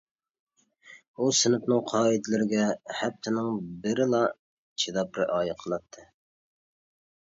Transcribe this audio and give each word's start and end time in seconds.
ئۇ 1.17 1.27
سىنىپنىڭ 1.39 1.83
قائىدىلىرىگە 1.91 2.65
ھەپتىنىڭ 3.03 3.63
بىرىلا 3.87 4.27
چىداپ 4.85 5.25
رىئايە 5.25 5.59
قىلاتتى. 5.65 6.13